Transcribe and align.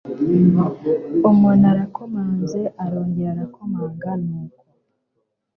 umuntu 1.29 1.65
arakomanze 1.73 2.61
arongera 2.83 3.31
arakomanga 3.35 4.09
nuko 4.25 4.63